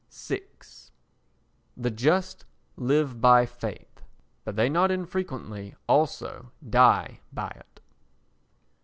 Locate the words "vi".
0.11-0.41